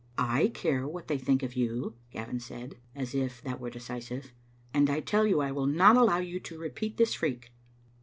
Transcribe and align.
"I 0.17 0.47
care 0.47 0.87
what 0.87 1.07
they 1.07 1.19
think 1.19 1.43
of 1.43 1.53
you," 1.55 1.93
Gavin 2.09 2.39
said, 2.39 2.77
as 2.95 3.13
if 3.13 3.39
that 3.43 3.59
were 3.59 3.69
decisive," 3.69 4.33
and 4.73 4.89
I 4.89 4.99
tell 4.99 5.27
you 5.27 5.41
I 5.41 5.51
will 5.51 5.67
not 5.67 5.95
allow 5.95 6.17
you 6.17 6.39
to 6.39 6.57
repeat 6.57 6.97
this 6.97 7.13
freak. 7.13 7.51